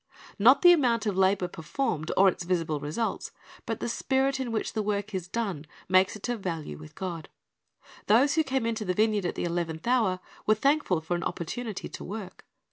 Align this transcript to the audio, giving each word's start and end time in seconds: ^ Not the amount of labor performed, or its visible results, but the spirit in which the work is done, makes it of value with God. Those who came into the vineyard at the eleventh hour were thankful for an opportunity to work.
^ 0.13 0.15
Not 0.39 0.63
the 0.63 0.71
amount 0.73 1.05
of 1.05 1.15
labor 1.15 1.47
performed, 1.47 2.09
or 2.17 2.27
its 2.27 2.43
visible 2.43 2.79
results, 2.79 3.31
but 3.67 3.79
the 3.79 3.87
spirit 3.87 4.39
in 4.39 4.51
which 4.51 4.73
the 4.73 4.81
work 4.81 5.13
is 5.13 5.27
done, 5.27 5.67
makes 5.87 6.15
it 6.15 6.27
of 6.27 6.39
value 6.39 6.79
with 6.79 6.95
God. 6.95 7.29
Those 8.07 8.33
who 8.33 8.43
came 8.43 8.65
into 8.65 8.83
the 8.83 8.95
vineyard 8.95 9.27
at 9.27 9.35
the 9.35 9.43
eleventh 9.43 9.85
hour 9.85 10.19
were 10.47 10.55
thankful 10.55 11.01
for 11.01 11.13
an 11.15 11.23
opportunity 11.23 11.87
to 11.89 12.03
work. 12.03 12.43